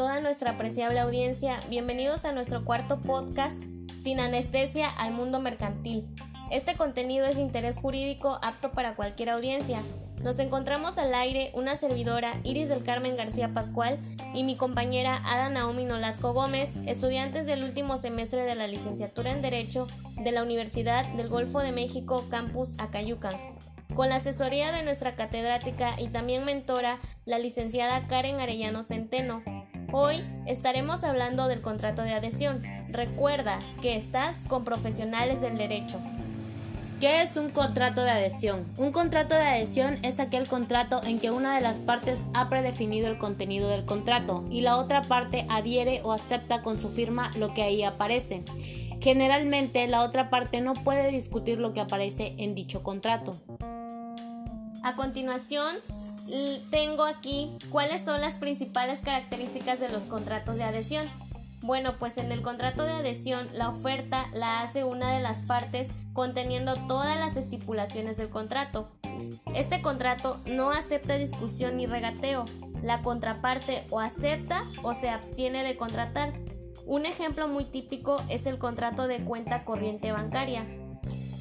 toda 0.00 0.18
nuestra 0.22 0.52
apreciable 0.52 0.98
audiencia, 0.98 1.60
bienvenidos 1.68 2.24
a 2.24 2.32
nuestro 2.32 2.64
cuarto 2.64 3.02
podcast 3.02 3.60
Sin 3.98 4.18
anestesia 4.18 4.88
al 4.88 5.12
mundo 5.12 5.40
mercantil. 5.40 6.08
Este 6.50 6.74
contenido 6.74 7.26
es 7.26 7.36
de 7.36 7.42
interés 7.42 7.76
jurídico 7.76 8.38
apto 8.40 8.72
para 8.72 8.94
cualquier 8.94 9.28
audiencia. 9.28 9.82
Nos 10.22 10.38
encontramos 10.38 10.96
al 10.96 11.12
aire 11.12 11.50
una 11.52 11.76
servidora 11.76 12.32
Iris 12.44 12.70
del 12.70 12.82
Carmen 12.82 13.14
García 13.14 13.52
Pascual 13.52 13.98
y 14.32 14.42
mi 14.42 14.56
compañera 14.56 15.20
Ada 15.22 15.50
Naomi 15.50 15.84
Nolasco 15.84 16.32
Gómez, 16.32 16.76
estudiantes 16.86 17.44
del 17.44 17.62
último 17.62 17.98
semestre 17.98 18.44
de 18.44 18.54
la 18.54 18.68
licenciatura 18.68 19.32
en 19.32 19.42
Derecho 19.42 19.86
de 20.16 20.32
la 20.32 20.42
Universidad 20.42 21.04
del 21.12 21.28
Golfo 21.28 21.60
de 21.60 21.72
México 21.72 22.24
Campus 22.30 22.74
Acayucan 22.78 23.34
con 23.94 24.08
la 24.08 24.16
asesoría 24.16 24.72
de 24.72 24.82
nuestra 24.82 25.14
catedrática 25.14 26.00
y 26.00 26.08
también 26.08 26.44
mentora, 26.44 26.98
la 27.24 27.38
licenciada 27.38 28.06
Karen 28.06 28.40
Arellano 28.40 28.82
Centeno. 28.82 29.42
Hoy 29.92 30.24
estaremos 30.46 31.02
hablando 31.02 31.48
del 31.48 31.62
contrato 31.62 32.02
de 32.02 32.12
adhesión. 32.12 32.62
Recuerda 32.90 33.58
que 33.82 33.96
estás 33.96 34.42
con 34.46 34.62
profesionales 34.62 35.40
del 35.40 35.58
derecho. 35.58 35.98
¿Qué 37.00 37.22
es 37.22 37.36
un 37.36 37.50
contrato 37.50 38.04
de 38.04 38.10
adhesión? 38.10 38.64
Un 38.76 38.92
contrato 38.92 39.34
de 39.34 39.40
adhesión 39.40 39.98
es 40.04 40.20
aquel 40.20 40.46
contrato 40.46 41.02
en 41.02 41.18
que 41.18 41.32
una 41.32 41.56
de 41.56 41.60
las 41.60 41.78
partes 41.78 42.20
ha 42.34 42.48
predefinido 42.48 43.08
el 43.08 43.18
contenido 43.18 43.68
del 43.68 43.84
contrato 43.84 44.44
y 44.48 44.60
la 44.60 44.76
otra 44.76 45.02
parte 45.02 45.44
adhiere 45.48 46.02
o 46.04 46.12
acepta 46.12 46.62
con 46.62 46.78
su 46.78 46.90
firma 46.90 47.32
lo 47.36 47.52
que 47.52 47.62
ahí 47.62 47.82
aparece. 47.82 48.44
Generalmente 49.00 49.88
la 49.88 50.02
otra 50.02 50.30
parte 50.30 50.60
no 50.60 50.74
puede 50.74 51.10
discutir 51.10 51.58
lo 51.58 51.72
que 51.72 51.80
aparece 51.80 52.36
en 52.38 52.54
dicho 52.54 52.84
contrato. 52.84 53.34
A 54.82 54.94
continuación, 54.94 55.76
tengo 56.70 57.04
aquí 57.04 57.50
cuáles 57.70 58.02
son 58.02 58.20
las 58.20 58.34
principales 58.34 59.00
características 59.00 59.80
de 59.80 59.88
los 59.88 60.04
contratos 60.04 60.56
de 60.56 60.64
adhesión. 60.64 61.08
Bueno, 61.62 61.94
pues 61.98 62.16
en 62.16 62.32
el 62.32 62.40
contrato 62.40 62.84
de 62.84 62.92
adhesión 62.92 63.48
la 63.52 63.68
oferta 63.68 64.28
la 64.32 64.62
hace 64.62 64.84
una 64.84 65.12
de 65.12 65.20
las 65.20 65.38
partes 65.40 65.90
conteniendo 66.14 66.74
todas 66.86 67.18
las 67.18 67.36
estipulaciones 67.36 68.16
del 68.16 68.30
contrato. 68.30 68.88
Este 69.54 69.82
contrato 69.82 70.40
no 70.46 70.70
acepta 70.70 71.16
discusión 71.16 71.76
ni 71.76 71.86
regateo. 71.86 72.46
La 72.82 73.02
contraparte 73.02 73.86
o 73.90 74.00
acepta 74.00 74.64
o 74.82 74.94
se 74.94 75.10
abstiene 75.10 75.62
de 75.64 75.76
contratar. 75.76 76.32
Un 76.86 77.04
ejemplo 77.04 77.46
muy 77.46 77.64
típico 77.64 78.22
es 78.28 78.46
el 78.46 78.58
contrato 78.58 79.06
de 79.06 79.18
cuenta 79.18 79.64
corriente 79.64 80.12
bancaria. 80.12 80.66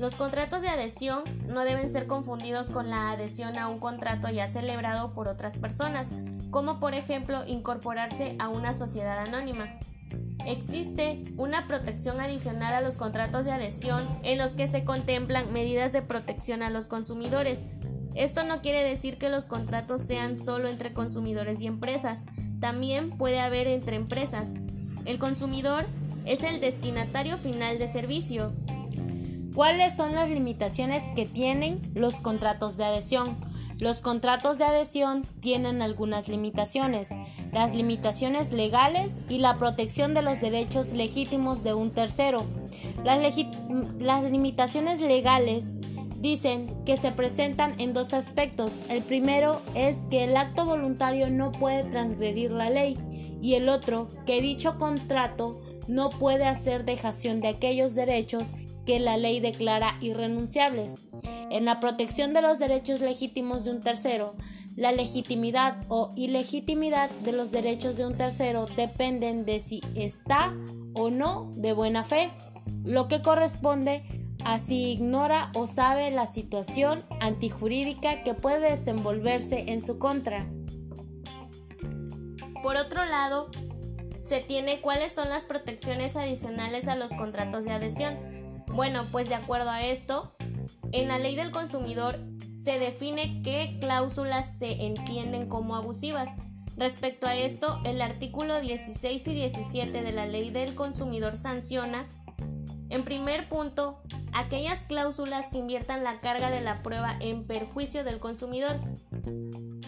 Los 0.00 0.14
contratos 0.14 0.62
de 0.62 0.68
adhesión 0.70 1.24
no 1.46 1.60
deben 1.60 1.90
ser 1.90 2.06
confundidos 2.06 2.70
con 2.70 2.88
la 2.88 3.10
adhesión 3.10 3.58
a 3.58 3.68
un 3.68 3.78
contrato 3.78 4.30
ya 4.30 4.48
celebrado 4.48 5.12
por 5.12 5.28
otras 5.28 5.58
personas, 5.58 6.08
como 6.50 6.80
por 6.80 6.94
ejemplo 6.94 7.44
incorporarse 7.46 8.34
a 8.38 8.48
una 8.48 8.72
sociedad 8.72 9.18
anónima. 9.18 9.78
Existe 10.46 11.22
una 11.36 11.66
protección 11.66 12.18
adicional 12.18 12.72
a 12.72 12.80
los 12.80 12.96
contratos 12.96 13.44
de 13.44 13.52
adhesión 13.52 14.02
en 14.22 14.38
los 14.38 14.54
que 14.54 14.68
se 14.68 14.86
contemplan 14.86 15.52
medidas 15.52 15.92
de 15.92 16.00
protección 16.00 16.62
a 16.62 16.70
los 16.70 16.86
consumidores. 16.86 17.58
Esto 18.14 18.42
no 18.42 18.62
quiere 18.62 18.82
decir 18.82 19.18
que 19.18 19.28
los 19.28 19.44
contratos 19.44 20.00
sean 20.00 20.40
solo 20.40 20.68
entre 20.68 20.94
consumidores 20.94 21.60
y 21.60 21.66
empresas, 21.66 22.24
también 22.58 23.10
puede 23.10 23.40
haber 23.40 23.68
entre 23.68 23.96
empresas. 23.96 24.54
El 25.04 25.18
consumidor 25.18 25.84
es 26.24 26.42
el 26.42 26.62
destinatario 26.62 27.36
final 27.36 27.78
de 27.78 27.86
servicio 27.86 28.52
¿Cuáles 29.54 29.96
son 29.96 30.14
las 30.14 30.30
limitaciones 30.30 31.02
que 31.16 31.26
tienen 31.26 31.80
los 31.94 32.16
contratos 32.16 32.76
de 32.76 32.84
adhesión? 32.84 33.36
Los 33.80 34.00
contratos 34.00 34.58
de 34.58 34.64
adhesión 34.64 35.24
tienen 35.40 35.82
algunas 35.82 36.28
limitaciones, 36.28 37.08
las 37.50 37.74
limitaciones 37.74 38.52
legales 38.52 39.18
y 39.28 39.38
la 39.38 39.56
protección 39.56 40.14
de 40.14 40.22
los 40.22 40.40
derechos 40.40 40.92
legítimos 40.92 41.64
de 41.64 41.74
un 41.74 41.90
tercero. 41.90 42.44
Las, 43.04 44.24
limitaciones 44.24 45.00
legales 45.00 45.64
dicen 46.20 46.84
que 46.84 46.96
se 46.96 47.10
presentan 47.10 47.74
en 47.80 47.92
dos 47.92 48.12
aspectos. 48.12 48.70
El 48.88 49.02
primero 49.02 49.62
es 49.74 50.04
que 50.10 50.24
el 50.24 50.36
acto 50.36 50.66
voluntario 50.66 51.30
no 51.30 51.50
puede 51.50 51.84
transgredir 51.84 52.50
la 52.50 52.70
ley 52.70 52.98
y 53.42 53.54
el 53.54 53.68
otro 53.68 54.08
que 54.26 54.42
dicho 54.42 54.78
contrato 54.78 55.60
no 55.88 56.10
puede 56.10 56.44
hacer 56.44 56.84
dejación 56.84 57.40
de 57.40 57.48
aquellos 57.48 57.94
derechos 57.94 58.52
que 58.86 59.00
la 59.00 59.16
ley 59.16 59.40
declara 59.40 59.96
irrenunciables. 60.00 60.98
En 61.50 61.64
la 61.64 61.80
protección 61.80 62.32
de 62.32 62.42
los 62.42 62.58
derechos 62.58 63.00
legítimos 63.00 63.64
de 63.64 63.72
un 63.72 63.80
tercero, 63.80 64.34
la 64.76 64.92
legitimidad 64.92 65.76
o 65.88 66.12
ilegitimidad 66.16 67.10
de 67.10 67.32
los 67.32 67.50
derechos 67.50 67.96
de 67.96 68.06
un 68.06 68.16
tercero 68.16 68.66
dependen 68.76 69.44
de 69.44 69.60
si 69.60 69.82
está 69.94 70.54
o 70.94 71.10
no 71.10 71.50
de 71.54 71.72
buena 71.72 72.04
fe, 72.04 72.30
lo 72.84 73.08
que 73.08 73.20
corresponde 73.20 74.04
a 74.44 74.58
si 74.58 74.92
ignora 74.92 75.50
o 75.54 75.66
sabe 75.66 76.10
la 76.10 76.26
situación 76.26 77.04
antijurídica 77.20 78.22
que 78.22 78.34
puede 78.34 78.70
desenvolverse 78.70 79.66
en 79.68 79.84
su 79.84 79.98
contra. 79.98 80.48
Por 82.62 82.76
otro 82.76 83.04
lado, 83.04 83.50
se 84.22 84.40
tiene 84.40 84.80
cuáles 84.80 85.12
son 85.12 85.28
las 85.28 85.44
protecciones 85.44 86.16
adicionales 86.16 86.88
a 86.88 86.96
los 86.96 87.10
contratos 87.12 87.64
de 87.64 87.72
adhesión. 87.72 88.16
Bueno, 88.72 89.06
pues 89.10 89.28
de 89.28 89.34
acuerdo 89.34 89.70
a 89.70 89.82
esto, 89.82 90.32
en 90.92 91.08
la 91.08 91.18
ley 91.18 91.34
del 91.36 91.50
consumidor 91.50 92.18
se 92.56 92.78
define 92.78 93.42
qué 93.42 93.78
cláusulas 93.80 94.58
se 94.58 94.86
entienden 94.86 95.48
como 95.48 95.76
abusivas. 95.76 96.28
Respecto 96.76 97.26
a 97.26 97.34
esto, 97.34 97.80
el 97.84 98.00
artículo 98.00 98.60
16 98.60 99.26
y 99.26 99.34
17 99.34 100.02
de 100.02 100.12
la 100.12 100.26
ley 100.26 100.50
del 100.50 100.74
consumidor 100.74 101.36
sanciona, 101.36 102.06
en 102.90 103.04
primer 103.04 103.48
punto, 103.48 104.02
aquellas 104.32 104.80
cláusulas 104.80 105.48
que 105.48 105.58
inviertan 105.58 106.04
la 106.04 106.20
carga 106.20 106.50
de 106.50 106.60
la 106.60 106.82
prueba 106.82 107.16
en 107.20 107.46
perjuicio 107.46 108.04
del 108.04 108.18
consumidor. 108.18 108.80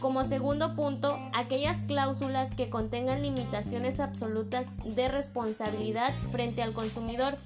Como 0.00 0.24
segundo 0.24 0.74
punto, 0.74 1.18
aquellas 1.32 1.82
cláusulas 1.82 2.54
que 2.54 2.68
contengan 2.70 3.22
limitaciones 3.22 4.00
absolutas 4.00 4.66
de 4.84 5.08
responsabilidad 5.08 6.16
frente 6.30 6.62
al 6.62 6.72
consumidor 6.72 7.36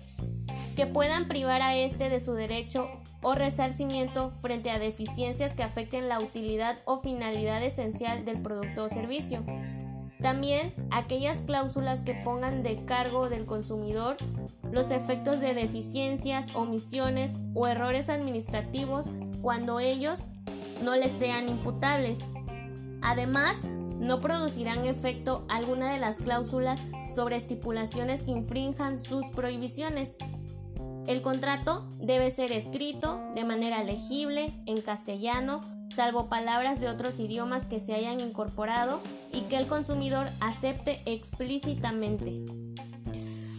que 0.77 0.87
puedan 0.87 1.27
privar 1.27 1.63
a 1.63 1.75
éste 1.75 2.11
de 2.11 2.21
su 2.21 2.35
derecho 2.35 2.89
o 3.23 3.35
resarcimiento 3.35 4.31
frente 4.43 4.71
a 4.71 4.79
deficiencias 4.79 5.55
que 5.55 5.63
afecten 5.63 6.09
la 6.09 6.21
utilidad 6.21 6.77
o 6.85 6.99
finalidad 6.99 7.63
esencial 7.63 8.25
del 8.27 8.43
producto 8.43 8.85
o 8.85 8.89
servicio. 8.91 9.43
También 10.21 10.75
aquellas 10.91 11.39
cláusulas 11.39 12.03
que 12.03 12.15
pongan 12.15 12.63
de 12.63 12.85
cargo 12.85 13.29
del 13.29 13.47
consumidor 13.47 14.17
los 14.71 14.91
efectos 14.91 15.41
de 15.41 15.55
deficiencias, 15.55 16.55
omisiones 16.55 17.33
o 17.55 17.67
errores 17.67 18.09
administrativos 18.11 19.07
cuando 19.41 19.81
ellos 19.81 20.21
no 20.83 20.95
les 20.95 21.13
sean 21.13 21.49
imputables. 21.49 22.19
Además, 23.01 23.63
no 23.99 24.21
producirán 24.21 24.85
efecto 24.85 25.47
alguna 25.49 25.93
de 25.93 25.99
las 25.99 26.19
cláusulas 26.19 26.81
sobre 27.15 27.37
estipulaciones 27.37 28.25
que 28.25 28.33
infrinjan 28.33 29.01
sus 29.01 29.25
prohibiciones. 29.27 30.17
El 31.07 31.23
contrato 31.23 31.87
debe 31.99 32.33
ser 32.33 32.51
escrito 32.51 33.21
de 33.37 33.45
manera 33.45 33.85
legible 33.85 34.53
en 34.67 34.81
castellano, 34.81 35.61
salvo 35.95 36.29
palabras 36.29 36.81
de 36.81 36.89
otros 36.89 37.21
idiomas 37.21 37.65
que 37.65 37.79
se 37.79 37.95
hayan 37.95 38.19
incorporado 38.19 39.01
y 39.33 39.43
que 39.43 39.57
el 39.57 39.69
consumidor 39.69 40.29
acepte 40.41 41.01
explícitamente. 41.07 42.43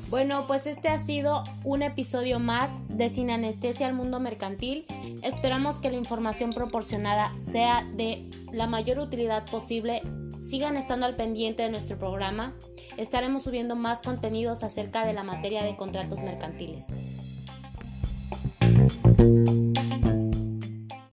Bueno, 0.09 0.45
pues 0.45 0.67
este 0.67 0.89
ha 0.89 0.99
sido 0.99 1.43
un 1.63 1.83
episodio 1.83 2.39
más 2.39 2.71
de 2.89 3.07
Sin 3.07 3.29
Anestesia 3.29 3.87
al 3.87 3.93
Mundo 3.93 4.19
Mercantil. 4.19 4.85
Esperamos 5.21 5.79
que 5.79 5.89
la 5.89 5.97
información 5.97 6.51
proporcionada 6.51 7.33
sea 7.39 7.85
de 7.95 8.29
la 8.51 8.67
mayor 8.67 8.99
utilidad 8.99 9.49
posible. 9.49 10.01
Sigan 10.39 10.75
estando 10.75 11.05
al 11.05 11.15
pendiente 11.15 11.63
de 11.63 11.69
nuestro 11.69 11.97
programa. 11.97 12.53
Estaremos 12.97 13.43
subiendo 13.43 13.75
más 13.75 14.01
contenidos 14.01 14.63
acerca 14.63 15.05
de 15.05 15.13
la 15.13 15.23
materia 15.23 15.63
de 15.63 15.75
contratos 15.75 16.21
mercantiles. 16.21 16.87
Thank 18.89 19.19
you. 19.19 19.36